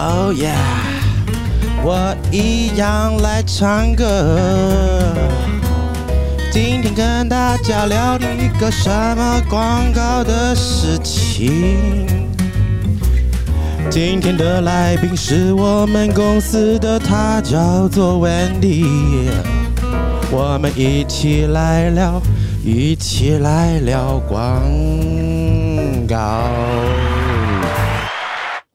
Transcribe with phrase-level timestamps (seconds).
[0.00, 0.54] Oh yeah，
[1.82, 4.36] 我一样来唱歌。
[6.52, 12.06] 今天跟大家聊一个什么广告的事情？
[13.90, 18.86] 今天的来宾是我们公司的，他叫做 Wendy。
[20.30, 22.22] 我们一起来聊，
[22.64, 24.62] 一起来聊广
[26.06, 26.44] 告。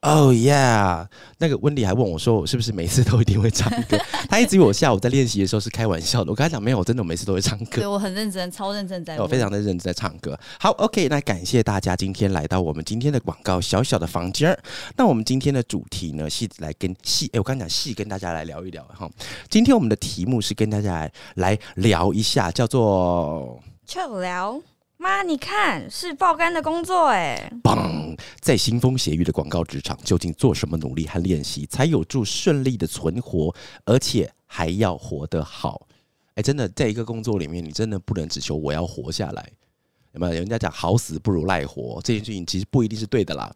[0.06, 1.08] Oh yeah！
[1.38, 3.98] 那个温迪还问我说：“我是不是每次都一定会唱歌？”
[4.30, 6.30] 他一直以为我下午在练习的时候是开玩笑的。
[6.30, 7.78] 我跟他讲没有，我真的每次都会唱歌。
[7.78, 9.18] 对我很认真，超认真在。
[9.18, 10.38] 我非常的认真在唱歌。
[10.60, 14.58] 好，OK，那感谢大家今天来到我们今天的广告小小的房间。
[14.97, 19.10] 那我们今天的主题呢，是来跟戏哎，我刚讲戏跟大家来聊一聊哈。
[19.50, 24.61] 今天我们的题目是跟大家来聊一下，叫做就聊。
[25.04, 27.52] 妈，你看是爆肝的工作哎！
[27.61, 33.53] 棒，在腥风血雨的广告职场，究竟做什么努力和练习，才有助顺利的存活，
[33.84, 35.89] 而且还要活得好？
[36.36, 39.45] 哎，真的，在一个工作里面，你真的不能只求我要活下来。
[40.14, 40.31] 有没有？
[40.31, 43.53] 人家讲好死不如赖活，这件事情其实不一定是对的啦。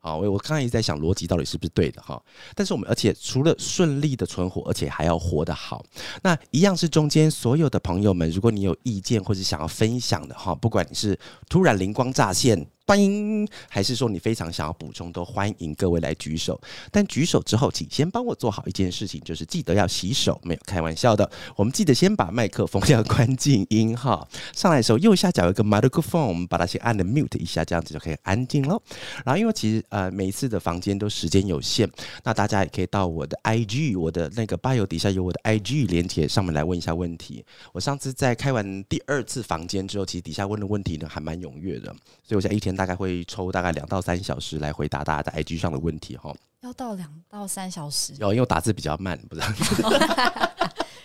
[0.00, 2.20] 好，我我刚才一直在想逻辑到底是不是对的哈，
[2.54, 5.84] 但是我们而且除了顺利的存活，而且还要活得好，
[6.22, 12.66] 那一样是中间所有的朋友们，如果你有意见或者想要分享的哈，不管你是突然灵光乍现。
[12.90, 16.60] 欢迎，还是说你非常想要补充，都欢迎各位来举手。
[16.90, 21.30] 但举手之后，请先帮我做好一件事情，就是记得要洗手，没有开玩笑的。
[21.54, 24.26] 我们记得先把麦克风要关静音哈。
[24.52, 28.82] 上来的时候， 右下角有一个 microphone，我们把它先按的 mute 一下，这样子就可以安静喽。
[29.24, 31.88] 然后，因为其实呃每一次的房间都时间有限，
[32.24, 37.44] 那大家也可以到我的 IG，我的那个 bio 底下有我的 IG 连接，上面来问一下问题。
[37.72, 42.76] 我上次在开完第二次房间之后，其实底下问的问题呢还蛮踊跃的，所以我想一天。
[42.80, 49.46] 大概会抽大概两到三小时来回答大家在 IG 上的问题哈，要到两到三小时，有因为打字比较慢，不知道。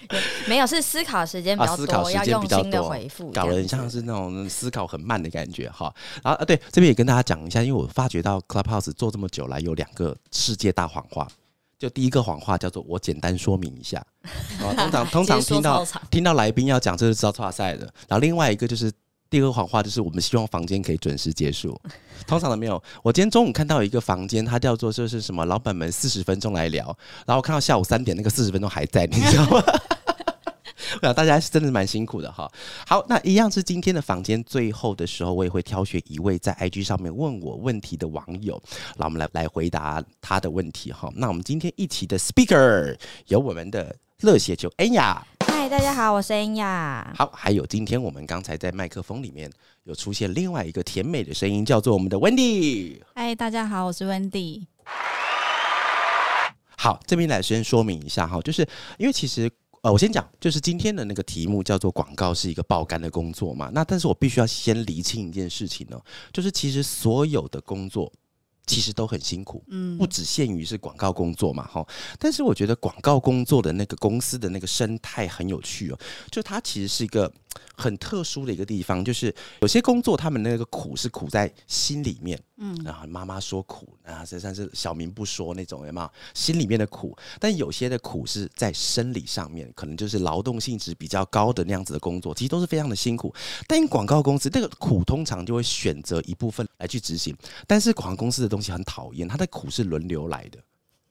[0.48, 5.94] 没有是思考时间比较多，要用心的回复，搞得很像是那种思考很慢的感觉哈。
[6.24, 11.28] 然后啊，对，这边也跟大家讲一下，因为我发觉到 Clubhouse 做这么久来有两个世界大谎话，
[11.78, 14.02] 就第一个谎话叫做我简单说明一下，
[14.62, 18.90] 通常 通常听到听到来宾要讲这是知道差赛的，然后另外一个就是。
[19.30, 21.80] 第二个谎话就是我们希望房间可以准时结束，
[22.28, 22.82] 通常都没有。
[23.04, 29.64] 我今天中午看到一个房间，它叫做就是什么，老板们四十分钟来聊，然后看到下午三点那个四十分钟还在，你知道吗？
[30.96, 32.50] 我想大家是真的蛮辛苦的哈。
[32.88, 38.62] 好，那一样是今天的房间最后的时候，我也会挑选一位在 IG 上面问我问题的网友，
[38.96, 41.12] 那我们来来回答他的问题哈。
[41.16, 42.96] 那我们今天一起的 speaker
[43.28, 45.26] 有我们的热血球恩雅。
[45.66, 47.12] 嗨，大家好，我是恩雅。
[47.18, 49.52] 好，还有今天我们刚才在麦克风里面
[49.86, 53.02] 有出现另外一个甜美的声音，叫做我们的 Wendy。
[53.16, 54.68] 嗨，大家好，我是 Wendy。
[56.78, 58.62] 好，这边来先说明一下哈，就是
[59.00, 59.50] 因为其实
[59.82, 66.00] 呃，我先讲，就是今天的那个题目叫做广告是一个爆肝的工作嘛，那但是我必须要先厘清一件事情呢，
[66.32, 68.14] 就是其实所有的工作。
[68.66, 71.86] 其实都很辛苦，嗯，不只限于是广告工作嘛，哈。
[72.20, 76.00] 但是我觉得广告工作的那个公司的那个生态很有趣哦，
[76.32, 77.32] 就它其实是一个。
[77.76, 86.10] 很特殊的一个地方，就是有些工作，他们那个苦是苦在心里面，嗯，然后妈妈说苦，啊，实际上是小明不说那种，有没有？
[86.34, 93.34] 心里面的苦，但有些的苦是在生理上面，可能就是劳动性质比较高的那样子的工作，其实都是非常的辛苦。
[93.68, 97.36] 但广告公司这个苦通常就会选择一部分来去执行，
[97.68, 100.60] 但是广告公司的东西很讨厌，它的苦是轮流来的。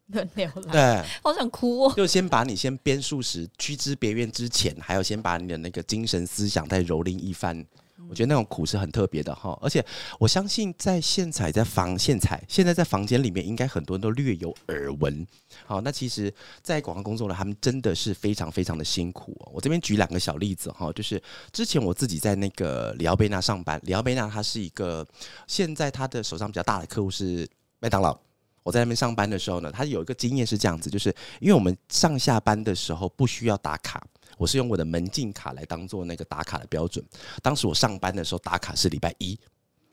[0.09, 1.93] 轮流来，对，好想哭哦！
[1.97, 7.65] 就先把你先编数时屈之别院之前，还要先把你的那个精神思想再蹂躏一番。
[8.07, 9.83] 我觉得那种苦是很特别的哈，而且
[10.19, 15.27] 我相信在现彩在房现彩现在在房间里面，应该很多人都略有耳闻。
[15.65, 16.31] 好，那其实，
[16.63, 19.35] 在广告工作呢，他们真的是非常非常的辛苦。
[19.51, 25.07] 我这边举两个小例子哈，就是之前我自己在那个里奥贝纳上班，里奥贝纳它是一个
[25.47, 27.49] 现在他的手上比较大的客户是
[27.79, 28.15] 麦当劳。
[28.65, 34.05] 我在那边上班的时候呢，他有一个经验是这样子，就是因为我们上下班的时候不需要打卡，
[34.39, 37.05] 我是用我的门禁卡来当做那个打卡的标准。
[37.43, 39.39] 当时我上班的时候打卡是礼拜一，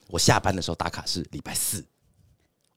[0.07, 1.85] 我下班的时候打卡是礼拜四。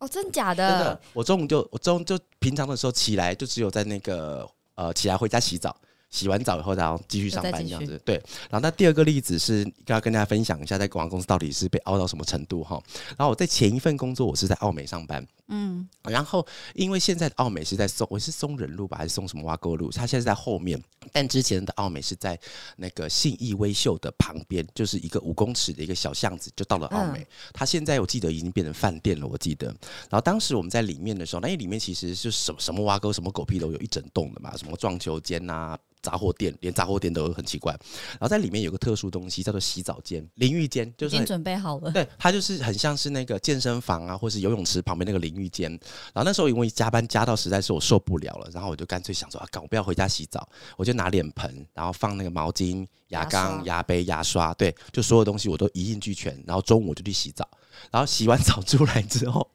[0.01, 0.69] 哦，真假的？
[0.69, 1.01] 真的。
[1.13, 5.75] 我中午就我中午就平常的时候起来就只有在那个呃起来回家洗澡。
[6.15, 8.01] 洗完澡以后，然后继续上班这样子。
[8.05, 8.15] 对，
[8.49, 12.81] 然后那第二个例子是要跟大家分享一下，在广告公司到底是被凹到什么程度哈。
[13.19, 19.91] 然后我在前一份工作，我是在澳美上班，嗯，然后因为现在的奥美是在松，我是松仁路吧，还是松什么挖沟路？
[19.91, 20.81] 它现在是在后面，
[21.11, 22.39] 但之前的奥美是在
[22.77, 27.27] 那个信义威秀的旁边，就是一个五公尺的一个小巷子，就到了澳美。
[27.53, 29.67] 它现在我记得已经变成饭店了，我记得。
[29.67, 37.73] 然后当时我们在里面的时候，那里面其实就什么什么挖沟、什么狗屁都有，一整栋的嘛，什么撞球间呐、杂货店，连杂货店都很奇怪。
[38.13, 41.91] 然后在里面有个特殊东西叫做洗澡间、淋浴间，就是很已经准备好了。
[41.91, 45.71] 对，它就是很像是那个健身房啊，或是游泳池旁边那个淋浴间。
[46.13, 50.47] 然后那时候因为加班加到实在是我受不了了，然后我就干脆想说啊，干我不要回家洗澡，
[50.77, 56.35] 我就拿脸盆，然后放那个毛巾、牙牙缸、牙杯、牙刷，对，就所有东西我都一应俱全。
[56.47, 57.49] 然后中午我就去洗澡，
[57.91, 59.49] 然后洗完澡出来之后，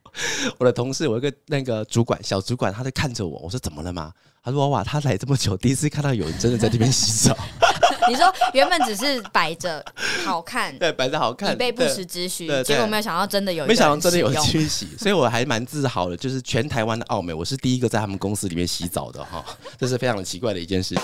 [0.57, 4.13] 我的同事，我一个那个主管，小主管，他在看着我，我说怎么了吗？
[4.43, 7.37] 他说哇，他来这么久，第一次看到有人真的在这边洗澡，
[8.09, 9.83] 你说原本只是摆着
[10.25, 16.17] 好看，对，摆着好看，以备不对时之需结果没有想到真的有没想到真的有使用去洗，所以我还蛮自豪的。
[16.17, 19.43] 就是全台湾的奥美，我是第一个在他们公司里面洗澡的哈，
[19.77, 20.95] 这是非常奇怪的一件事。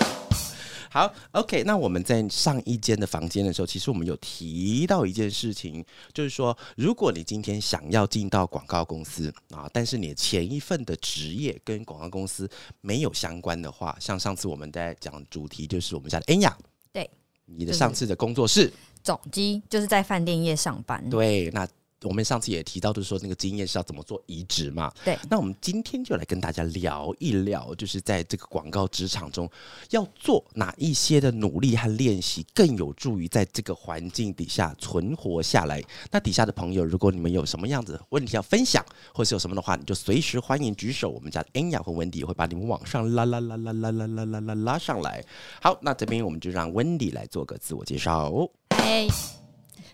[0.96, 5.84] 好，OK，那我们在上一间的房间的时候，其实我们有提到一件事情，
[6.14, 12.48] 就是说，如果你今天想要进到广告公司啊，但是你前一份的职业跟广告公司
[12.80, 16.56] 没有相关的话，像上次我们在讲主题就是我们家的恩雅，
[16.90, 17.10] 对，
[17.44, 18.72] 你的上次的工作室，
[19.02, 21.68] 总机就是在饭店业上班，对，那
[22.06, 24.92] 我们上次也提到，就是说那个经验是要怎么做移植嘛。
[25.04, 29.50] 对那我们今天就来跟大家聊一聊，就是在这个广告职场中
[29.90, 35.82] 要做哪一些的努力和练习，更有助于在这个环境底下存活下来。
[36.10, 45.24] 那底下的朋友，如果你们有什么样子的问题要分享，或是有什么的话，你就随时欢迎举手，我们家的恩雅和温迪也会把你们往上拉拉拉拉拉拉拉拉拉拉上来。
[45.60, 48.32] 好，那这边我们就让温迪来做个自我介绍。
[48.70, 49.06] 嗨，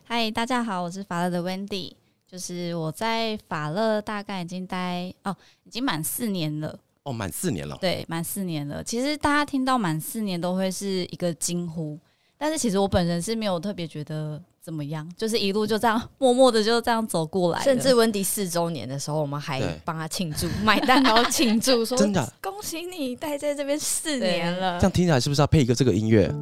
[0.05, 1.93] 嗨，大家好，我是法乐的 Wendy，
[2.33, 7.77] 就是我在法乐大概已经待哦，已经满四年了，哦，满四年了。
[7.79, 8.83] 对，满四年了。
[8.83, 11.99] 其实大家听到满四年都会是一个惊呼，
[12.39, 24.85] 但是其实我本人是没有特别觉得怎么样，就是一路就这样默默的就这样走过来，甚至温迪四周年的时候，我们还帮他庆祝，买蛋糕庆祝， 说真的恭喜你待在这边四年了这。
[24.85, 26.35] 样听起来是不是要配一个这个音乐？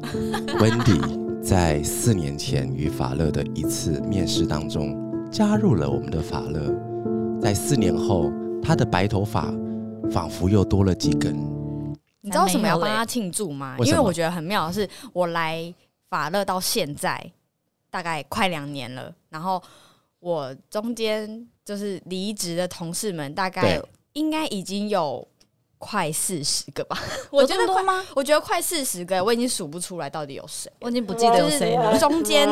[0.60, 6.74] Wendy 在四年前与法乐的一次面试当中加入了我们的法乐，
[7.40, 8.32] 在四年后，
[8.62, 9.52] 他的白头发
[10.10, 11.36] 仿佛又多了几根。
[12.22, 13.76] 你知道为什么要帮他庆祝吗？
[13.80, 15.72] 因为我觉得很妙的是，我来
[16.08, 17.30] 法乐到现在
[17.90, 19.62] 大概快两年了，然后
[20.18, 23.80] 我中间就是离职的同事们，大概
[24.14, 25.26] 应该已经有
[25.78, 26.98] 快四十个吧。
[27.30, 28.04] 我 我觉得快，多吗？
[28.14, 30.70] 我觉得快四十个，我已经数不出来到底有谁。
[30.80, 31.98] 我已经不记得有谁了。
[31.98, 32.48] 中间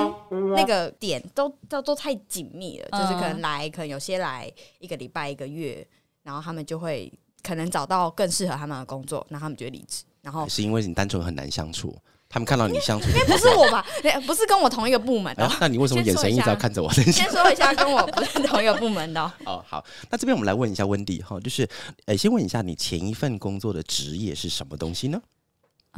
[0.55, 5.87] 那个点都都都太紧密了，就是嗯可能来，可能有些来一个礼拜、一个月，
[6.23, 7.12] 然后他们就会
[7.43, 10.05] 可能找到更适合他们的工作，然后他们就会离职。
[10.23, 11.96] 然后还是因为你单纯很难相处，
[12.28, 13.84] 他们看到你相处，不是我吧？
[14.26, 15.50] 不是跟我同一个部门的。
[15.61, 16.93] 那你为什么眼神一直要看着我？
[16.93, 19.32] 先说一下，跟我不是同一个部门的哦。
[19.46, 21.69] 哦，好，那这边我们来问一下温迪哈，就是，
[22.06, 25.20] 呃，先问一下你前一份工作的职业是什么东西呢？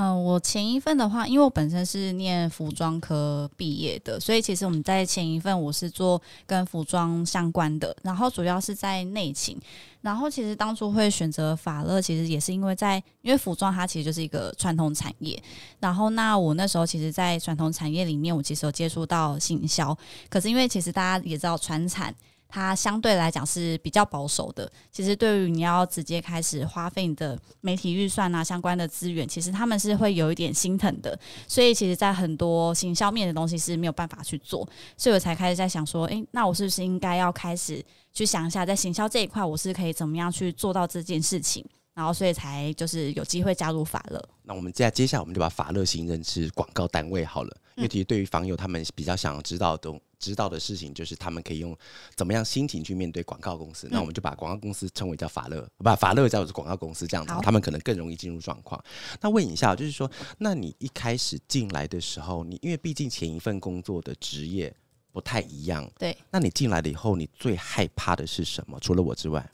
[0.00, 9.58] 嗯、我前一份的话，因为我本身是念服装科毕业的，所以其实我们在前一份我是做跟服装相关的，然后主要是在内勤。
[10.00, 15.42] 然后其实当初会选择法乐，其实也是因为在因为服装它其实就是一个传统产业。
[15.80, 19.98] 然后那我那时候其实，在传统产业里面，我其实有接触到行销，
[20.30, 22.14] 可是因为其实大家也知道传产。
[22.48, 24.70] 它相对来讲是比较保守的。
[24.90, 31.18] 其实对于你要直接开始花费你的媒体预算啊相关的资源，其实他们是会有一点心疼的。
[31.46, 41.64] 所以其实，在很多行销面的东西是没有办法去做，所以我才开始在想说，诶，那我是不是应该要开始去想一下，在行销这一块，我是可以怎么样去做到这件事情？
[41.98, 44.28] 然后，所以才就是有机会加入法乐。
[44.44, 51.76] 那我们接下接下来我们就把法乐行认是广告单位好了，因为其实对于访友他们比较想要知道的知道的事情，就是他们可以用
[52.14, 53.88] 怎么样心情去面对广告公司。
[53.90, 58.80] 那我们就把广告公司称为叫法乐，把法乐叫做广告公司，这样子他们可能更容易进入状况。
[59.20, 64.72] 那问一下，就是说，那你一开始进来的时候，你因为毕竟前一份工作的职业
[65.10, 68.78] 不太一样，对，那你进来了以后，你最害怕的是什么？
[68.78, 69.44] 除了我之外，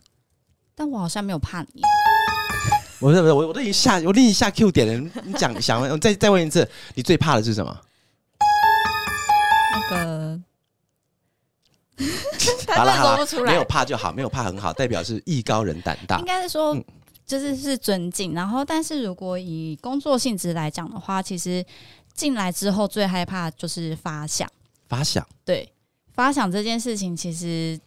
[0.74, 1.82] 但我好像没有怕你，
[3.00, 7.80] 我不是不是我我都已经下我都已经下 Q 点了，你讲想 我再再问一次，你最怕的是什么？
[9.72, 10.40] 那个
[12.66, 13.64] 他真的说不出来没有。
[13.64, 16.24] 怕就好，没有怕很好，代表是艺高人胆大应。
[16.24, 16.84] 该是说嗯，
[17.26, 18.32] 就是是尊敬。
[18.34, 21.64] 然后，但是如果以工作性质来讲的话，其实
[22.14, 24.48] 进来之后最害怕就是发想。
[24.88, 25.72] 发想对
[26.12, 27.78] 发想这件事情，其实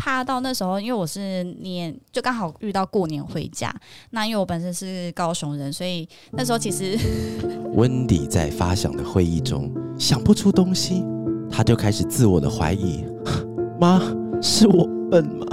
[0.00, 3.70] 怕到那时候，因为我是年就刚好遇到过年回家。
[4.12, 6.98] 那因为我本身是高雄人，所以那时候其实
[7.76, 11.04] 温迪在发想的会议中想不出东西，
[11.50, 13.04] 他就开始自我的怀疑：
[13.78, 14.00] 妈，
[14.40, 15.46] 是我笨吗？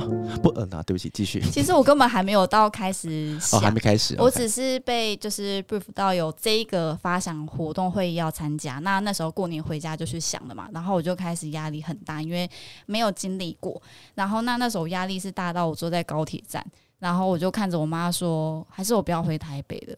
[0.44, 1.42] 不嗯啊，对不起，继续。
[1.42, 4.16] 其实我根本还没有到开始想， 哦，还没开始。
[4.20, 12.50] 我只是被就是 brief 到有这一个发想活动会议要参加，那那时候过年回家就去想了嘛，然后我就开始压力很大，因为
[12.86, 13.82] 没有经历过，
[14.16, 16.64] 然后那那时候压力是大到我坐在高铁站，
[17.00, 19.98] 然后我就看着我妈说，还是我不要回台北了，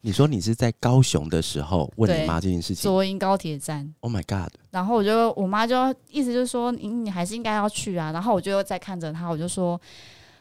[0.00, 3.94] 你说你是在高雄的时候问你妈这件事情左营高铁站。
[4.00, 4.52] ？Oh my god！
[4.72, 5.76] 然后我就我妈就
[6.08, 9.80] 意思就是说你你还是应该要去啊，然后我就再看着她，我就说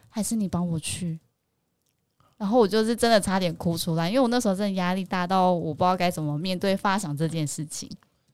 [0.10, 1.20] 还是你帮我去。
[2.38, 7.88] 然后我就是真的差点哭出来，因为我那时候真的压力大到我不知道该怎么面对发想这件事情。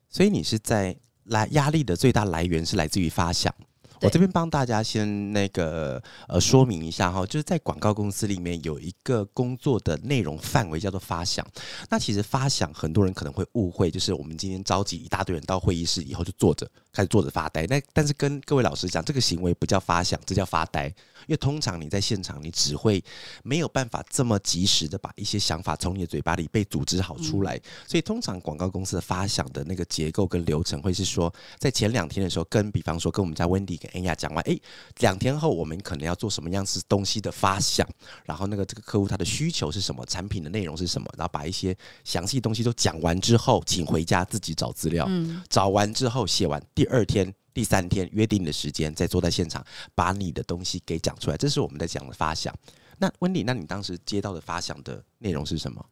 [0.08, 3.52] 所以你是在来压力的最大来源是来自于发想。
[4.00, 11.46] 我这边帮大家先那个呃说明一下哈，就是在广告公司里面有一个工作的内容范围叫做发想。
[11.90, 17.64] 那其实发想很多人可能会误会，就是我们今天召集一大堆人到会议室以后就坐着开始坐着发呆。
[17.66, 20.92] 那但是跟各位老师讲，这个行为不叫发想，这叫发呆。
[21.28, 23.02] 因为通常你在现场，你只会
[23.44, 27.60] 没有办法这么及时的把一些想法从你的嘴巴里被组织好出来。
[27.86, 34.60] 所以通常广告公司的发想的那个结构跟流程会是说，在前两天的时候，跟比方说跟我们家温迪跟恩雅讲完，诶，
[34.98, 37.86] 两天后我们可能要做什么样子东西的发想，
[38.24, 47.34] 然后那个这个客户他的需求是什么，产品的内容是什么，然后把一些详细东西都讲完之后，请回家自己找资料，嗯，找完之后写完，第二天。
[47.54, 52.54] 第三天约定的时间，再坐在现场把你的东西给讲出来，这是我们在讲的发想。
[52.98, 55.84] 那温迪，那你当时接到的发想的内容是什么？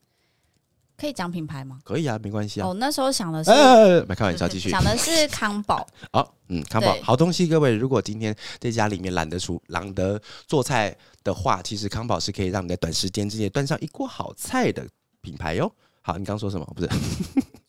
[0.97, 1.81] 可以讲品牌吗？
[1.83, 2.69] 可以啊，没关系啊。
[2.69, 4.71] 哦，那时候想的是、呃，没开玩笑，继续。
[4.71, 14.87] 想的是康宝，好，嗯，康宝好东西，各位，如果今天在家里面懒得出懒得做菜的话，其实康宝是可以让你在短时间之内端上一锅好菜的
[15.21, 15.73] 品牌哟。
[16.01, 16.65] 好，你刚说什么？
[16.77, 16.89] 不是，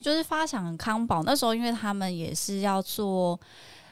[0.07, 3.37] 就是发想康宝那时候，因为他们也是要做，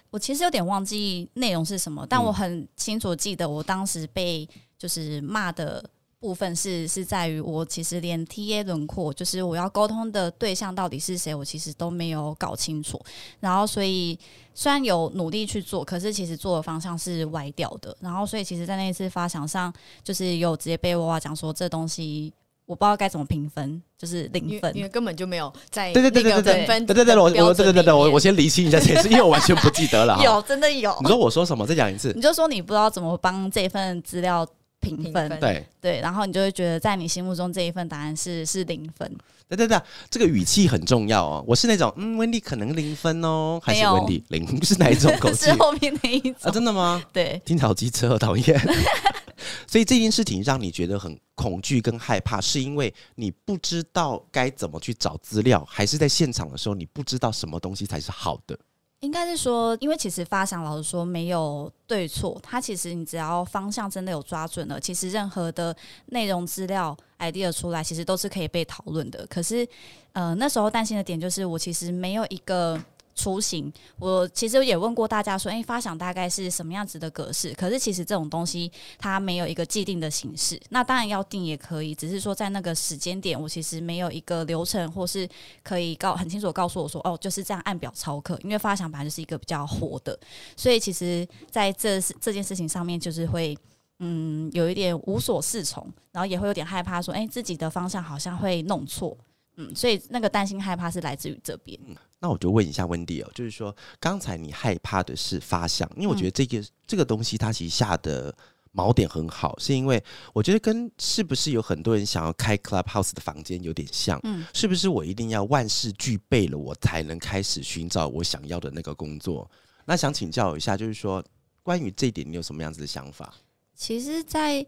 [0.10, 5.84] 我其实有点忘记内容是什么，但嗯我很清楚记得我当时被就是骂的
[6.22, 12.98] 部分是是在于我其实连 TA 轮廓，就是我要沟通的对象到底是谁，我其实都没有搞清楚。
[13.42, 14.18] 然后所以
[14.54, 17.94] 虽然有努力去做，可是其实做的方向是歪掉的。
[18.00, 22.32] 然后所以其实，在那一次发想上，就是有直接被娃娃讲说这东西。
[22.66, 24.84] 我不知道该怎么评分，就是因零分因。
[24.84, 30.20] 为根本就没有在对对对对那个对对对对对，我我对对对对，我我先理清一下这件事，因为我完全不记得了。
[30.24, 30.96] 有，真的有。
[31.02, 31.66] 你说我说什么？
[31.66, 32.12] 再讲一次。
[32.16, 34.48] 你就说你不知道怎么帮这份资料
[34.80, 39.16] 评分，对对，然后你就会觉得在你心目中这一份答案是是零分，
[39.48, 39.80] 对对对，
[40.10, 41.44] 这个语气很重要哦。
[41.48, 46.50] 我是那种嗯，温迪可能零分哦，还是温迪零 是哪一种口气 是后面那一啊？
[46.52, 47.04] 真的吗？
[47.14, 48.60] 对，听好机车，讨厌。
[49.68, 58.58] 所以这件事情让你觉得很恐惧跟害怕，是因为你不知道该怎么去找资料，还是在现场的时候你不知道什么东西才是好的？
[59.02, 65.76] 应该是说，因为其实发想老师说没有对错，它其实你只要方向真的有抓准了，其实任何的
[66.08, 69.28] 内容资料 idea 出来，其实都是可以被讨论的。
[69.28, 69.68] 可是，
[70.14, 72.82] 呃，那时候担心的点就是，我其实没有一个。
[73.16, 77.54] 雏形，我其实也问过大家说，诶，发想大概是什么样子的格式？
[77.54, 78.70] 可是其实这种东西
[79.00, 80.60] 它没有一个既定的形式。
[80.70, 85.28] 那当然要定也可以，只是说在那个时间点，我其实没有一个流程，或是
[85.64, 88.38] 可以告很清楚告诉我说，哦，就是这样按表操课。
[88.44, 90.20] 因为发想本来就是一个比较活的，
[90.58, 93.58] 所以其实在这这件事情上面，就是会
[94.00, 99.18] 嗯有一点无所适从，然后也会有点害怕说，诶，自己的方向好像会弄错。
[99.58, 101.80] 嗯，所以那个担心害怕是来自于这边。
[102.20, 108.36] 那我就问一下温迪哦，就是说刚才你害怕的是发想，因为我觉得这个、这个东西它其实下的
[108.74, 119.50] 锚点很好，是因为我觉得跟是不是有很多人想要开 Clubhouse 的房间有点像，嗯是不是我一定要万事俱备了，我才能开始寻找我想要的那个工作？
[119.86, 121.24] 那想请教一下，就是说
[121.62, 123.34] 关于这一点，你有什么样子的想法？
[123.76, 124.66] 其实在，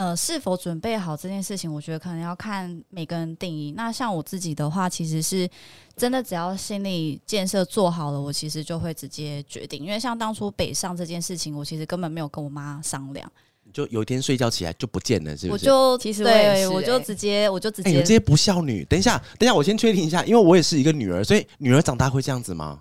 [0.00, 3.74] 呃是否准备好这件事情，我觉得可能要看每个人定义。
[3.76, 5.46] 那像我自己的话，其实是
[5.94, 9.84] 真的只要心理建设做好了，我其实就会直接决定。
[9.84, 13.30] 因为像当初北上这件事情，我其实根本没有跟我妈商量，
[13.74, 15.70] 就有一天睡觉起来就不见了，是不是？
[15.70, 22.80] 我就其实对我就直接我就直哎、你们接这些不孝女，等一下，等一下，我先确定一下，因为我也是一个女儿，所以女儿长大会这样子吗？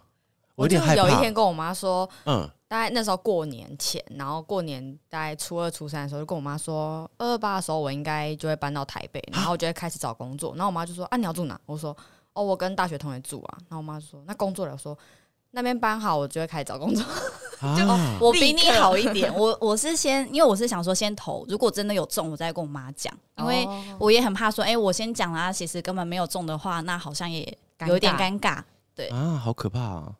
[0.55, 1.09] 我有点害怕。
[1.09, 10.51] 有一天跟我妈说，嗯，大概那时候过年前，然后过年大概初二、初三的时候，就跟我妈说，二二八的时候我应该就会搬到台北，然后我就会开始找工作。
[10.51, 11.97] 然后我妈就说：“啊，你要住哪？”我说
[12.33, 14.95] ：“哦，我跟大学同学住啊。”然后我妈就说：“那工作了。”我说
[15.49, 17.03] ：“那边搬好，我就会开始找工作。
[17.59, 27.57] 啊，我比你好一点，我我是先，因为我是想说先投，如果真的有中，我再跟我妈讲，因为哦我也很怕说，哎、我先讲了，其实根本没有中的话，那好像也
[27.87, 28.61] 有一点尴尬。
[28.95, 30.13] 对啊，好可怕啊！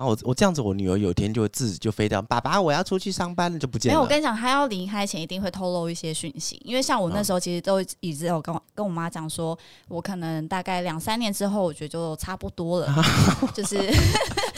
[0.00, 9.56] 啊，我我这样子，我女儿有一天就会自己就飞掉，爸爸，我要出去上班了，就不见没有，我跟你讲，她要离开前一定会透露一些讯息，因为像我那时候其实都一直有跟我跟我妈讲说，
[9.88, 12.94] 我可能大概两三年之后，我觉得就差不多了，
[13.52, 13.76] 就是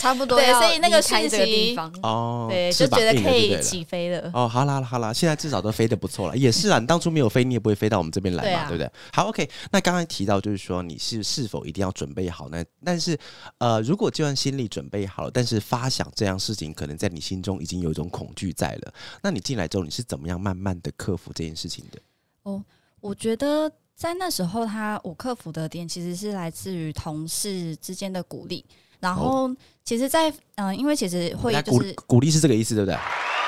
[0.02, 4.28] 差不多对所以那个离开这个讯息，哦，对，就觉得可以起飞了。
[4.35, 6.80] 哦，好啦好啦，现在至少都飞得不错了，也是啊。
[6.80, 8.90] 你当初没有飞，你也不会飞到我们这边来嘛， 对啊对不对？
[9.12, 9.49] 好，OK。
[9.71, 12.64] 那刚才提到就是说你是是否一定要准备好呢？
[12.85, 13.16] 但是
[13.59, 18.92] 呃，如果就算心理准备好了，但是发想这样事情，可能在你心中已经有一种恐惧在了。
[19.23, 22.00] 那你进来之后，你是怎么样慢慢的克服这件事情的？
[22.42, 22.61] 哦
[22.99, 28.64] 我觉得在那时候他，我克服的点其实是来自于同事之间的鼓励。
[29.00, 29.50] 然后，
[29.84, 32.96] 其实在，嗯、因为其实会鼓就是鼓励是这个意思，对不对？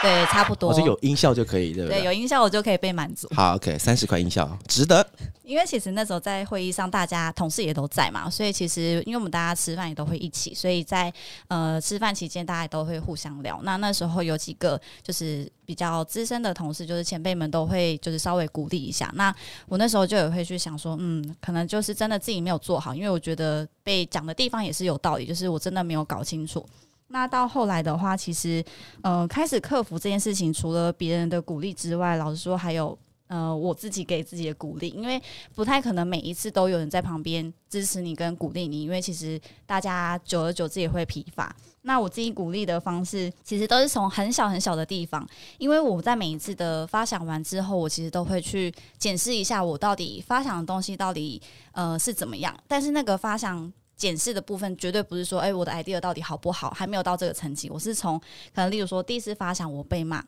[0.04, 3.26] 对差不多，我是有音效就可以，对不对有音效，我就可以被满足。
[3.34, 5.06] 好，OK，三十块音效，值得。
[5.42, 11.12] 因为其实那时候在会议上，大家同事也都在嘛，所以其实因为我们大家吃饭也都会一起，所以在
[11.48, 13.58] 呃吃饭期间，大家也都会互相聊。
[13.62, 19.10] 那那时候有几个就是比较资深的同事，就是前辈们都会就是稍微鼓励一下。
[19.14, 19.34] 那
[19.68, 26.66] 我那时候就也会去想说，嗯，可能就是真的自己没有做好，因为我觉得被讲的地方也是有道理，就是我真的没有搞清楚。
[27.14, 28.62] 那到后来的话，其实
[29.02, 32.98] 呃开始克服这件事情，除了别人的鼓励之外，老实说还有。
[33.26, 35.20] 呃，我自己给自己的鼓励，因为
[35.54, 41.56] 不太可能每一次都有人在旁边支持你跟鼓励你，因为其实大家久而久之也会疲乏。
[41.82, 51.40] 那我自己鼓励的方式，其实都是从很小很小的地方，因为我在每一次的发想完之后，我其实都会去检视一下我到底发想的东西到底
[51.72, 52.54] 呃是怎么样。
[52.68, 57.70] 但是那个发想检视的部分，绝对不是说，哎、我的 idea 到底好不好，还没有到这个层级。
[57.70, 58.18] 我是从
[58.54, 60.24] 可能例如说第一次发想我被骂，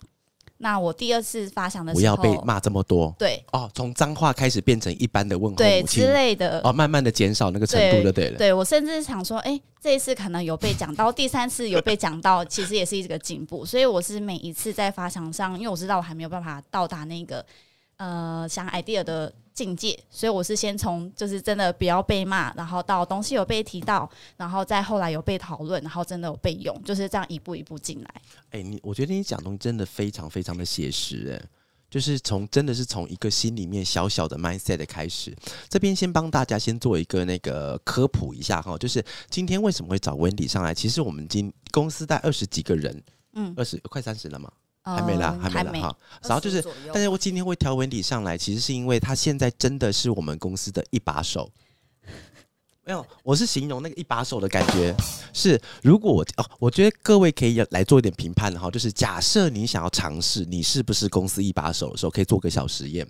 [0.59, 8.39] 那我第二次发想的时候，不要被骂这么多对哦，从脏话开始变成一般的问候对之类的哦，慢慢的减少那个程度就对了。
[8.39, 13.67] 对我甚至想说，哎、这一次可能有被讲到， 第三次有被讲到，其实也是一个进步。
[13.67, 17.45] 所以我是每一次在发想上，因为我知道我还没有办法到达那个
[17.99, 28.23] 呃想 idea 的境界，所以我是先从就是真的不要被骂，然后到东西有被提到，然后再后来有被讨论，然后真的有被用，就是这样一步一步进来。
[28.51, 31.49] 哎、你我觉得你讲东西真的非常非常的写实，哎，
[31.91, 35.35] 就是从真的是从一个心里面小小的 mindset 的开始。
[35.71, 40.75] 这边先帮大家先做一个那个科普一下哈，就是今天为什么会找 Wendy 上来？
[40.75, 44.53] 其实我们今公司带二十几个人，嗯，二十快三十了嘛，
[44.95, 45.97] 还没啦，呃还没啦哈。
[46.23, 51.51] 然后就是20左右但是我今天会挑 Wendy 上来，其实是因为他现在真的是我们公司的一把手。
[52.87, 54.95] 没有，我是形容那个一把手的感觉
[55.33, 63.05] 是，如果我哦，我觉得各位可以来做一点评判哈，就是假设你想要尝试你是不是公司一把手的时候，可以做个小实验，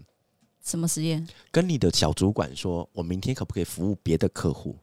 [0.65, 1.29] 什么实验？
[1.51, 4.79] 跟你的小主管说，我明天可不可以服务别的客户？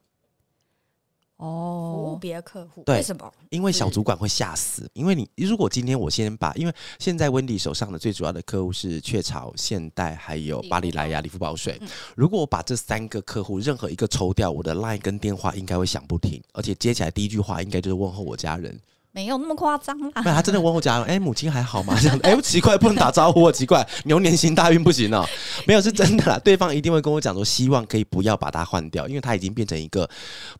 [1.43, 3.32] 服务哦，别的客户，对为什么？
[3.49, 11.88] 因为小主管会吓死，因为你如果今天我先把，因为现在温迪手上的最主要的客户是雀巢、现代还有巴黎莱雅、理肤宝水嗯。
[12.15, 18.79] 如果我把这三个客户任何一个抽掉，我的 line 跟电话应该会响不停，而且接起来第一句话应该就是问候我家人。
[19.15, 20.21] 没有那么夸张啦。
[20.23, 21.95] 他真的问我家人，哎、母亲还好吗？
[22.02, 25.23] 这样子，哎、奇怪，不能打招呼，奇怪，牛年行大运不行哦。
[25.65, 30.10] 没有，是真的啦，对方一定会跟我讲说，希望可以不要把它换掉，因为它已经变成一个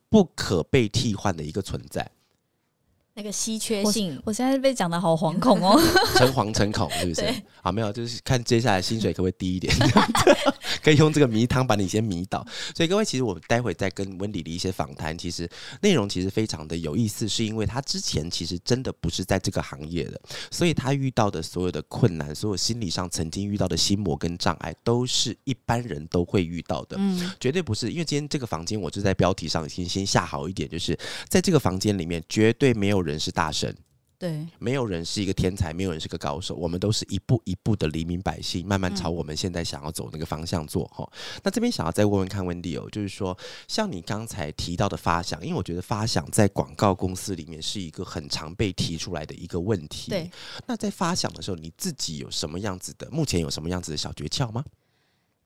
[0.10, 2.08] 不可被替换的一个存在。
[3.16, 5.80] 那个稀缺性，我现在被讲的好惶恐哦。
[6.18, 7.44] 诚惶诚恐，是不是对？
[7.62, 9.72] 好，没有，就是看接下来薪水可不可以低一点，
[10.82, 12.44] 可以用这个迷汤把你先迷倒。
[12.76, 15.48] 所以各位，其实我们待会再跟温迪的一些访谈，其实
[15.82, 26.98] 内容其实非常的有意思，是因为他之前其实真的不是在这个行业的，所以他遇到的所有的困难，所有心理上曾经遇到的心魔跟障碍，都是一般人都会遇到的。
[27.00, 30.98] 嗯，绝对不是，因为今天这个房间，我就在标题上先先下好一点，就是
[31.30, 33.76] 在这个房间里面，绝对没有人是大神，
[34.18, 41.08] 对，没有人是一个天才，没有人是个高手，我们都是一步一步的黎民百姓，慢慢朝我们现在想要走那个方向做哈、
[41.44, 43.38] 那这边想要再问问看温迪哦，就是说，
[43.68, 50.10] 像你刚才提到的发想，因为我觉得发想在广告公司里面是一个很常被提出来的一个问题。
[50.10, 50.32] 对，
[50.66, 53.10] 那在发想的时候，你自己有什么样子的？
[53.12, 54.64] 目前有什么样子的小诀窍吗？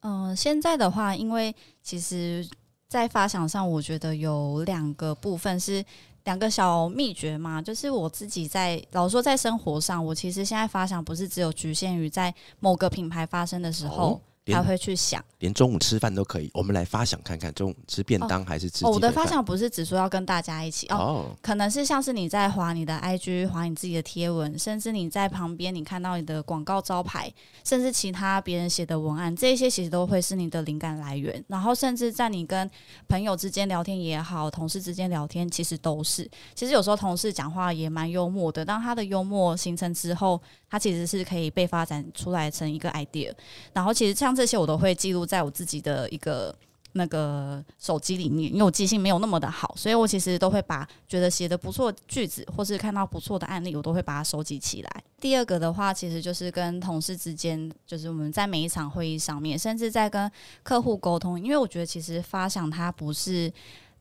[0.01, 2.47] 嗯、现在的话，因为其实，
[2.87, 5.83] 在发想上，我觉得有两个部分是。
[6.27, 15.23] 两个小秘诀嘛，就是我自己在老说在生活上，我其实现在发想不是只有局限于在某个品牌发生的时候连才会去想。
[15.39, 16.49] 连中午吃饭都可以。
[16.51, 20.95] 我们来发想看看，中午吃便当还是吃哦，我的发想不是只说要跟大家一起哦。
[20.95, 27.31] 哦，可能是像是你在划你的 IG，划你自己的贴文，甚至你在旁边你看到你的广告招牌，
[27.63, 31.43] 甚至其他别人写的文案，这一些其实都会是你的灵感来源。
[31.47, 32.67] 然后甚至在你跟
[33.07, 36.27] 朋友之间聊天也好，同事之间聊天，其实都是。
[36.55, 43.31] 其实有时候同事讲话也蛮幽默的，当他的幽默形成之后，他其实是可以被发展出来成一个 idea。
[43.71, 46.55] 然后其实像这些我都会记录在我自己的一个。
[46.93, 55.03] 那个手机里面，因为我记性没有那么的好，所以我其实都会把觉得写的不错句子，或是看到不错的案例，我都会把它收集起来。
[55.19, 60.31] 第二个的话，其实就是跟同事之间，就是我们在每一场会议上面，甚至在跟
[60.63, 63.51] 客户沟通，因为我觉得其实发想它不是，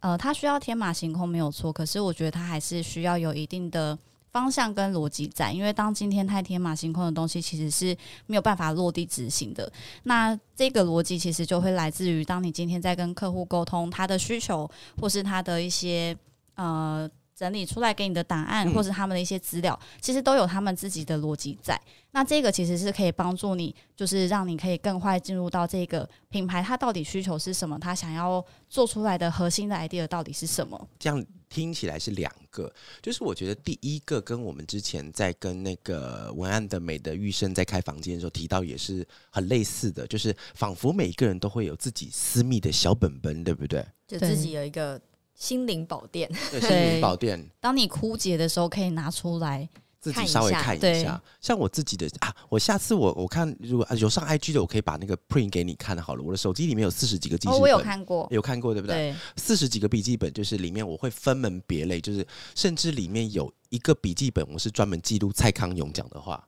[0.00, 3.98] 呃，它需要天马行空没有错，可是我觉得它还是需要有一定的。
[4.36, 7.96] 方向跟逻辑在，因为当今天太天马行空的东西，其实是
[8.26, 9.72] 没有办法落地执行的。
[10.02, 14.70] 那这个逻辑其实就会来自于，当你今天在跟客户沟通他的需求，
[15.00, 16.14] 或是他的一些
[16.54, 21.78] 呃整理出来给你的档案，嗯或是他们的一些资料，其实都有他们自己的逻辑在。
[22.12, 30.88] 那这个其实是可以帮助你，就是让你可以更快进入到这个品牌，它到底需求是什么，它想要做出来的核心的 idea 到底是什么。
[30.98, 32.72] 这样听起来是两个，
[33.02, 43.66] 就是我觉得第一个跟我们之前在跟那个文案的美的玉生在开房间的时候提到也是很类似的，就是仿佛每一个人都会有自己私密的小本本，对不？
[43.66, 44.98] 对就自己有一个
[45.36, 46.28] 心灵宝殿。
[46.50, 47.48] 对， 心灵宝殿。
[47.60, 49.68] 当你枯竭的时候，可以拿出来。
[49.98, 56.22] 自己稍微看一下，像我自己的啊，我下次我我看如果、啊、有上 IG 的，我可以把那个 print 给你看好了。
[56.22, 58.28] 我的手机里面有四十几个记事哦，本，我有看过。
[58.30, 59.12] 有看过对不对？
[59.36, 66.46] 四十几个笔记本，就是里面我会分门别类，就是甚至里面有一个笔记本，我是专门记录蔡康永讲的话，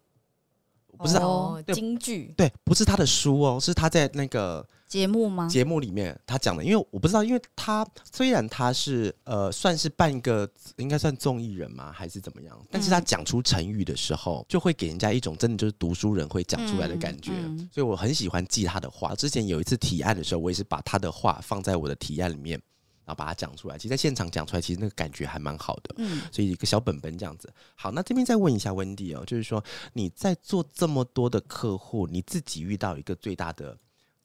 [0.96, 5.46] 不是他、哦，京剧对，不是他的书哦，是他在那个节目吗？
[5.48, 6.64] 节目里面他讲的。
[6.64, 17.32] 因为我不知道，因为他虽然他是呃算是半个应该算综艺人嘛，还是怎么样，但是他讲出成语的时候，就会给人家一种真的就是读书人会讲出来的感觉。
[17.32, 19.14] 嗯嗯所以我很喜欢记他的话。
[19.14, 22.60] 之前有一次提案的时候，我也是把他的话放在我的提案里面，
[23.04, 23.76] 然后把它讲出来。
[23.76, 25.94] 其实，在现场讲出来，其实那个感觉还蛮好的。
[25.98, 27.52] 嗯，所以一个小本本这样子。
[27.74, 33.76] 好，那这边再问一下温迪哦，就是说你在做这么多的客户，你自己遇到一个最大的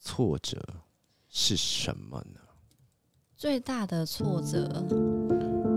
[0.04, 0.62] 挫折
[1.30, 2.42] 是什么呢？
[3.38, 4.86] 最大的挫折，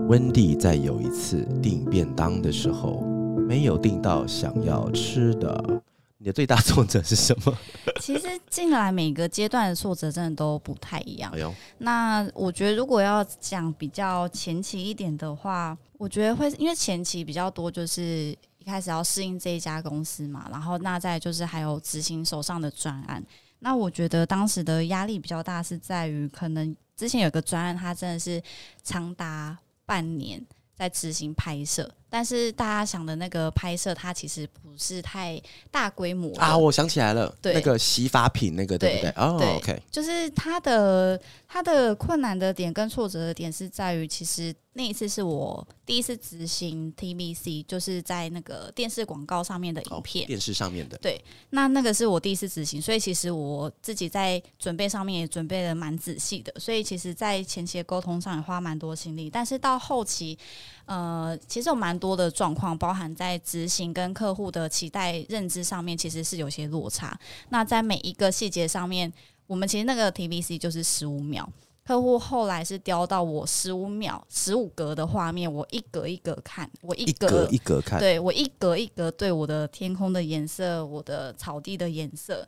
[0.09, 3.01] 温蒂在有一次订便当的时候，
[3.47, 5.81] 没有订到想要吃的，
[6.17, 7.57] 你的最大挫折是什么？
[8.01, 11.39] 其实进来每个阶段的挫折真的都不太一样哎。
[11.39, 23.23] 呦，那我觉得如果要讲比较前期一点的话，我觉得会因为前期比较多，就是一开始要适应这一家公司嘛，然后那再就是还有执行手上的专案。
[23.59, 28.41] 那我觉得当时的压力比较大，是在于可能之前有个专案，它真的是
[28.83, 30.43] 长达半年
[30.75, 35.41] 在执行拍摄，但是大家想的那个拍摄，它其实不是太
[35.71, 39.09] 大规模啊，我想起来了，对那个洗发品那个对不对？
[39.15, 50.27] 哦对，OK，就是它的它的困难的点跟挫折的点是在于，其实那一次是我第一次执行 TVC，就是在那个电视广告上面的影哦，片。
[50.27, 60.37] 电视上面的，对那那个是我第一次执行，所以其实我自己在准备上面也准备的蛮仔细的，所以其实，在前期的沟通上也花蛮多心力，但是到后期，
[60.85, 67.19] 呃，其实有蛮多的状况，包含在执行跟客户的期待认知上面，其实是有些落差。
[67.49, 69.11] 那在每一个细节上面，
[69.47, 71.51] 我们其实那个 TVC 就是十五秒。
[71.87, 82.45] 客户后来是雕到我十五秒、十五格的画面，我一格一格看，我一一格一格看，对我一格一格对我的天空的颜色，我的草地的颜色，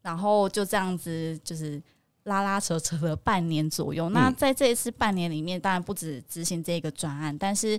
[0.00, 1.82] 然后就这样子就是
[2.22, 4.08] 拉拉扯扯了半年左右。
[4.08, 7.78] 那嗯在这一次半年里面，当然不止执行这个专案，但是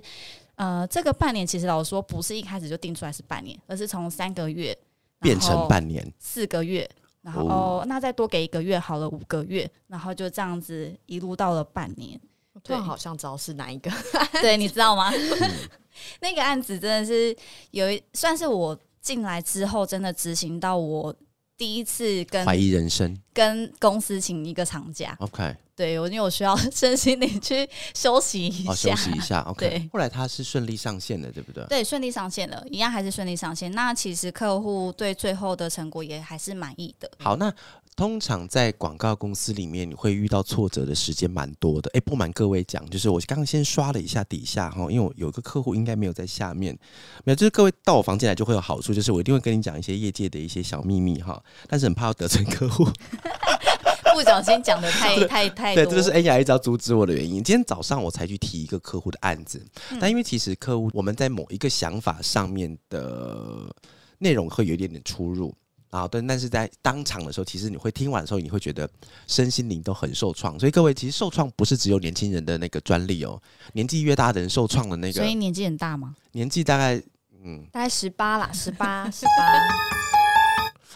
[0.54, 4.78] 呃，这个半年其实老实说不是一开始就定出来是半年，而是从三个月
[5.20, 6.88] 变成半年，四个月。
[7.22, 12.20] 然后那再多给一个月好了，五个月，然后就这样子一路到了半年。
[12.62, 13.90] 突然好像知道是哪一个，
[14.42, 15.10] 对，你知道吗？
[15.10, 15.50] 嗯
[16.20, 17.34] 那个案子真的是
[17.70, 21.14] 有一算是我进来之后真的执行到我
[21.56, 23.16] 第一次跟怀疑人生。
[23.32, 29.66] 跟公司请一个长假，，OK，对我因为我需要 身心灵去休息一好，下，休息一下，OK。
[29.66, 31.64] 对后来他是顺利上线的，对不对？
[31.70, 33.72] 对，顺利上线了，一样还是顺利上线。
[33.72, 37.10] 那其实客户对最后的成果也还是满意的。
[37.18, 37.50] 好，那
[37.96, 41.90] 通常在广告公司里面，你会遇到挫折的时间蛮多的。
[41.94, 46.78] 哎，不瞒各位讲，就是我刚刚先刷了一下底下哈，因为我有一个客户应该没有在下面，
[47.24, 52.86] 没有，就是各位到我房间来就会有好处，就是我一定会跟你讲一些业界的一些小秘密哈，但是很怕要得罪客户。
[54.22, 57.42] 不小心讲的太 太太对，这就是恩雅一直要阻止我的原因。
[57.42, 59.64] 今天早上我才去提一个客户的案子，
[59.98, 63.74] 但因为其实客户我们在某一个想法上面的
[64.18, 65.54] 内容会有一点点出入
[65.88, 68.88] 啊，但但是在当场的时候，其实你会听完的时候，你会觉得
[69.26, 70.58] 身心灵都很受创。
[70.60, 73.40] 所以各位，其实受创不是只有年轻人的那个专利哦，
[73.72, 76.14] 年纪越大的人受创的那个，所以年纪很大吗？
[76.32, 77.02] 年纪大概
[77.42, 79.99] 嗯，大概十八啦，十八十八。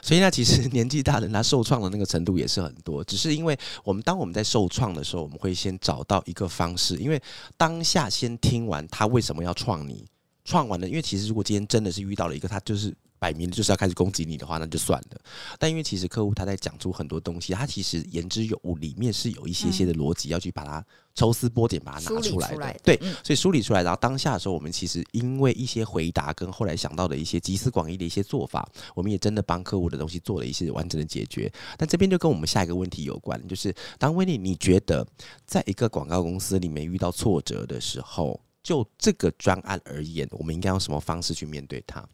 [0.04, 7.20] 所以呢，其实年纪大的人他受创的那个程度也是很多，只是因为我们当我们在受创的时候，我们会先找到一个方式，因为
[7.56, 10.04] 当下先听完他为什么要创你，
[10.44, 12.94] 创完了，因为其实如果今天真的是遇到了一个他就是。
[13.16, 15.18] 摆明就是要开始攻击你的话，那就算了。
[15.58, 22.80] 但因为其实客户他在讲出很多东西，他其实言之有物，里面是有一些些的逻辑要去把它抽丝剥茧，把它拿出来的。
[22.82, 31.52] 对，所以梳理出来，然后当下的时候，我们其实因为一些回答跟后来想到的一些集思广益的一些做法，我们也真的帮客户的东西做了一些完整的解决。
[31.78, 35.06] 但这边就跟我们下一个问题有关，就是当威利，你觉得
[35.46, 42.04] 在一个广告公司里面遇到挫折的时候，就这个专案而言，我们应该用什么方式去面对它？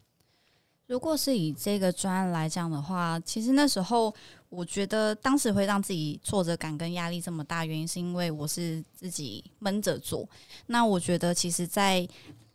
[0.91, 4.13] 如果是以这个专案来讲的话，其实那时候
[4.49, 10.27] 我觉得当时会让自己挫折感跟压力这么大，原因是因为我是自己闷着做。
[10.65, 12.05] 那我觉得，其实，在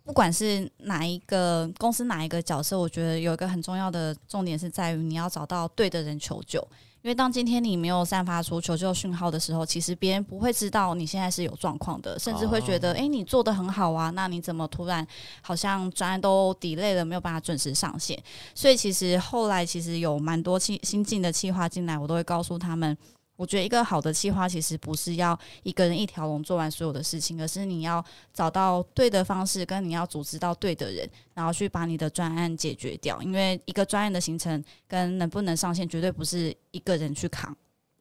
[0.04, 6.62] 不管是哪一个公司哪一个角色，我觉得有一个很重要的重点是在于你要找到对的人求救。
[7.06, 15.06] 因为当今天你没有散发出求救讯号的时候，其实别人不会知道你现在是有状况的，甚至会觉得，哎，你做的很好啊，那你怎么突然
[15.40, 18.20] 好像专案都 delay 了，没有办法准时上线？
[18.56, 22.98] 所以其实后来其实有蛮多新新进的企划进来，我都会告诉他们。
[23.36, 33.20] 我觉得一个好的计划其实不是要一个人一条龙做完所有的事情，而是你要找到对的方式，跟你要组织到对的人，然后去把你的专案解决掉。
[33.22, 37.56] 因为一个专案的行程跟能不能上线，绝对不是一个人去扛。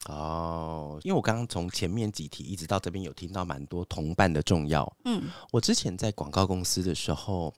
[0.08, 4.92] 哦，因为我刚刚从前面几题一直到这边有听到蛮多同伴的重要。
[5.06, 7.52] 嗯，我之前在广告公司的时候，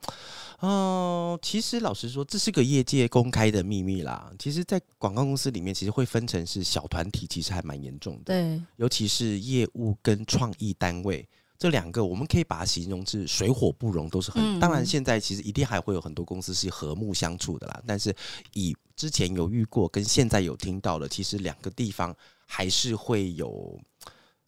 [0.61, 4.31] 嗯，其实老实说，这是个业界公开的秘密啦。
[4.39, 8.33] 其实，在广告公司里面，其实会分成是小团体，其实还蛮严重的。
[8.33, 11.27] 对，尤其是业务跟创意单位
[11.59, 14.57] 这两个，我们可以把它形容是水火不容，都是很。
[14.57, 17.83] 当然，现在其实一定还会有很多公司是和睦相处的啦。
[17.85, 18.15] 但是
[18.53, 22.15] 以之前有遇过，跟现在有听到的，其实两个地方。
[22.47, 23.79] 还是会有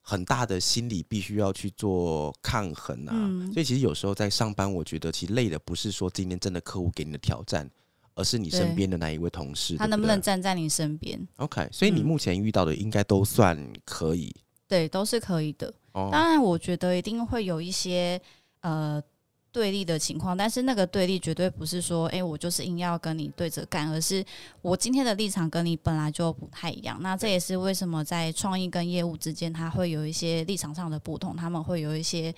[0.01, 3.13] 很大的心理必须要去做抗衡啊，
[3.53, 7.69] 所以其实有时候在上班，我觉得其实累的不是说今天真的客户给你的挑战，
[8.15, 14.33] 而是你身边的那一位同事，他能不能站在你身边？OK，所以你目前遇到的应该都算可以，
[14.67, 15.71] 对，都是可以的。
[15.93, 18.19] 当然，我觉得一定会有一些
[18.61, 19.03] 呃。
[19.51, 24.23] 对立的情况，但是那个对立绝对不是说，哎，我就是硬要跟你对着干，而是
[24.61, 26.97] 我今天的立场跟你本来就不太一样。
[27.01, 32.33] 那这也是为什么在创意跟业务之间，它会有一些立场上的不同，他们会有一些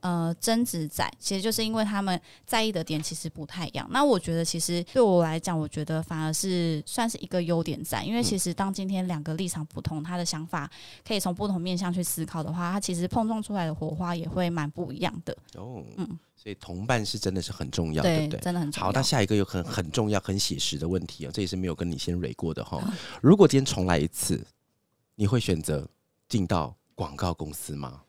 [0.00, 1.10] 呃争执在。
[1.18, 3.86] 其实就是因为他们在意的点其实不太一样。
[3.90, 10.68] 那我觉得，其实对我来讲，我觉得反而是算是一个优点在，因为其实当今天两个立场不同，他的想法
[11.06, 15.36] 可以从不同面向去思考的话，他其实碰撞出来的火花也会蛮不一样的。
[15.54, 16.18] 哦，嗯。
[16.36, 18.40] 所以同伴是真的是很重要，对不对？
[18.40, 18.86] 真的很重要。
[18.86, 22.80] 好，那下一个有很很重要、很写实的问题啊，这也是没有跟你先蕊过的哈。
[23.20, 24.40] 如果今天重来一次，
[25.16, 25.88] 你会选择
[26.28, 28.02] 进到广告公司吗？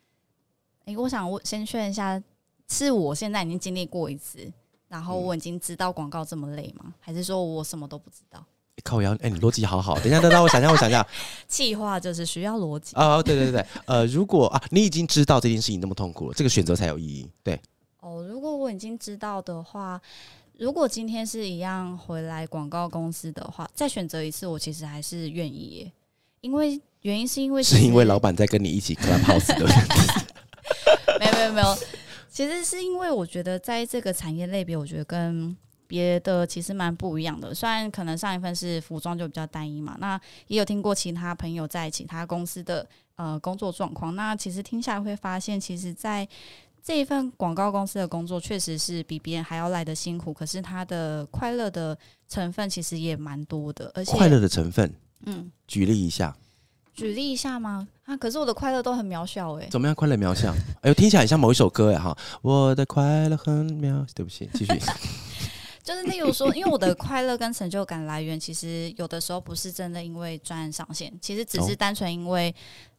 [0.84, 2.22] 哎，我想我先确认一下，
[2.68, 4.52] 是我现在已经经历过一次，
[4.88, 6.94] 然后我已经知道广告这么累吗？
[7.00, 8.44] 还是说我什么都不知道？
[8.84, 9.96] 靠腰，哎，你逻辑好好。
[9.96, 11.04] 等一下，等一下，我想想，我想想。
[11.48, 13.20] 计划就是需要逻辑啊！
[13.20, 17.28] 对对对对，呃，如果啊，你已经知道这件事情那么痛苦了，这个选择才有意义。
[17.42, 17.60] 对。
[18.00, 20.00] 哦，如果我已经知道的话，
[20.56, 25.92] 如果今天是一样回来广告公司的话，再选择一次，我其实还是愿意耶。
[26.40, 29.66] 因为原因是因为是因为老板在跟你一起 clubhouse 的。
[31.18, 31.76] 没有没有没有，
[32.30, 35.56] 其实是因为我觉得在这个产业类别，我觉得跟
[35.88, 37.52] 别的其实蛮不一样的。
[37.52, 44.14] 虽然可能上一份是服装就比较单一嘛，那也有听过其他朋友在其他公司的呃工作状况。
[44.14, 46.28] 那其实听下来会发现，其实，在
[46.82, 51.96] 这一份广告公司的工作确实是比别人还要来的辛苦，可是它的快乐的
[52.28, 54.92] 成分其实也蛮多的，而且快乐的成分，
[55.26, 56.34] 嗯，举例一下，
[56.94, 57.86] 举例一下吗？
[58.04, 59.94] 啊，可是我的快乐都很渺小哎，怎么样？
[59.94, 60.54] 快乐渺小？
[60.80, 64.72] 哎呦，听起来很像某一首歌哎哈，我的快乐很渺，对不起，继续。
[65.84, 72.54] 就是例如说，因为我的快乐跟成就感来源，其实有的时候不是真的因为专案上线，其实只是哦单纯因为、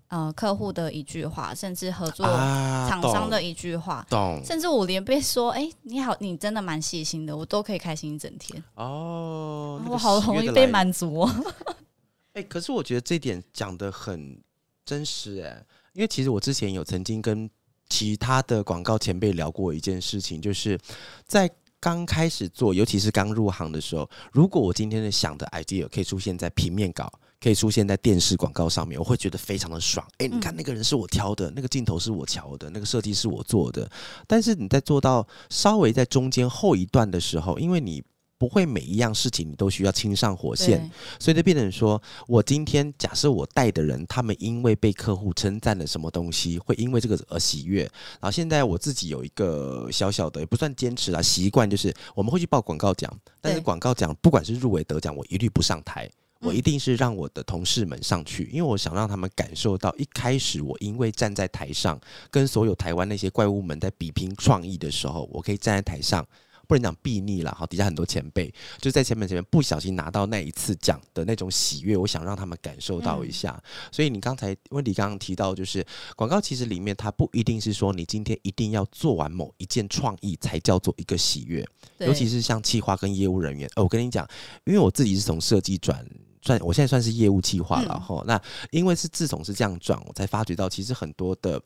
[0.09, 8.61] 呃客户的一句话，甚至合作啊厂商的一句话，懂甚至我连被说“哎、你好，你真的蛮细心的”，我都可以开心一整天。
[8.75, 11.53] 哦，那我好容易被满足哦。
[12.33, 14.39] 哎、可是我觉得这点讲的很
[14.85, 17.49] 真实哎、因为其实我之前有曾经跟
[17.87, 20.79] 其他的广告前辈聊过一件事情，就是
[21.25, 27.11] 在刚开始做，尤其是刚入行的时候，如果我今天的想的 idea 可以出现在平面稿。
[27.41, 30.05] 可以出现在电视广告上面，我会觉得非常的爽。
[30.17, 33.89] 哎、你看嗯那个人是我挑的，那个镜头是我调的，那个设计是我做的。
[34.27, 38.03] 但是你在做到稍微在中间后一段的时候，因为你
[38.37, 47.83] 不会每一样事情你都需要亲上火线，所以就变成说，我今天假设我带的人，他们因为被客户称赞了什么东西，会因为这个而喜悦。
[47.83, 56.09] 然后现在我自己有一个小小的，也不算坚持啦，习惯就是我们会去报广告奖，但是广告奖不管是入围得奖，我一律不上台。
[56.41, 61.99] 我一定是让我的同事们上去，因为我想让他们感受到，一开始我因为站在台上，
[62.31, 66.25] 跟所有台湾那些怪物们在比拼创意的时候，我可以站在台上，
[66.69, 73.59] 不能讲避逆了，好，底下很多前辈就在前面前面不小心拿到那一次奖的那种喜悦，我想让他们感受到一下。
[73.91, 75.83] 所以你刚才问题刚刚提到，就是
[76.15, 83.67] 广告其实里面它不一定是说你今天一定要做完某一件创意才叫做一个喜悦，对尤其是像企划跟业务人员。
[83.73, 84.29] 呃，我跟你讲，
[84.65, 86.05] 因为我自己是从设计转。
[86.41, 91.61] 算我现在算是业务企划了嗯哈、那因为是自从是这样转，我才发觉到其实很多的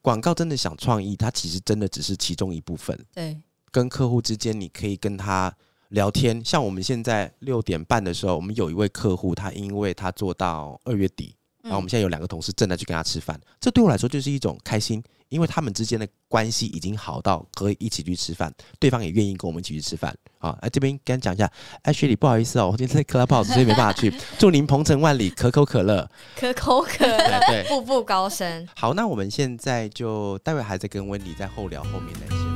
[0.00, 2.98] 广告真的想创意，它其实真的只是其中一部分。
[3.12, 3.38] 对，
[3.70, 5.52] 跟客户之间，你可以跟他
[5.88, 6.42] 聊天。
[6.44, 20.14] 像我们现在六点半的时候，我们有一位客户，他因为他做到二月底，然后我们现在有两个同事正在去跟他吃饭，这对我来说就是一种开心，因为他们之间的关系已经好到可以一起去吃饭，对方也愿意跟我们一起去吃饭。
[20.38, 21.50] 啊，来这边跟他讲一下
[21.82, 24.12] ，Ashley，不好意思哦，我今天在 Clubhouse，所以没办法去。
[24.38, 26.08] 祝您鹏程万里，可口可乐。
[26.36, 28.68] 可口可乐，步步高升。
[28.76, 32.47] 好，那我们现在就待会还在跟温迪在后聊后面的